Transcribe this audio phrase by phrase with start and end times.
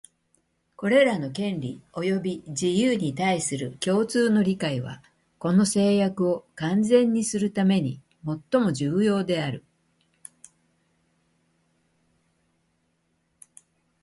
[0.77, 5.03] これらの権利及び自由に対する共通の理解は、
[5.37, 9.63] この誓約を完全にするためにもっとも重要である